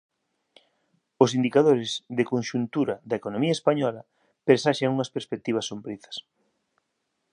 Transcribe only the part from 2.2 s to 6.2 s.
conxuntura da economía española presaxian unhas perspectivas sombrizas.